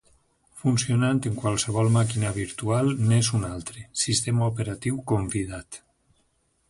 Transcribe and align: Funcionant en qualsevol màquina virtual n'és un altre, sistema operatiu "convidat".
Funcionant 0.59 1.19
en 1.31 1.35
qualsevol 1.43 1.91
màquina 1.97 2.31
virtual 2.37 2.89
n'és 3.11 3.31
un 3.41 3.45
altre, 3.51 3.87
sistema 4.05 4.49
operatiu 4.55 4.99
"convidat". 5.13 5.83